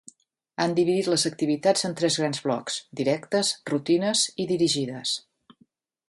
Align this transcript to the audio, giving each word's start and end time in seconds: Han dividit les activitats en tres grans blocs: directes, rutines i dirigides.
Han 0.63 0.71
dividit 0.77 1.09
les 1.13 1.25
activitats 1.29 1.83
en 1.89 1.91
tres 1.99 2.17
grans 2.21 2.41
blocs: 2.45 2.77
directes, 3.01 3.51
rutines 3.73 4.23
i 4.45 4.47
dirigides. 4.53 5.13